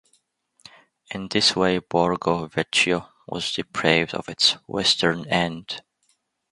[1.11, 5.83] In this way Borgo Vecchio was deprived of its western end.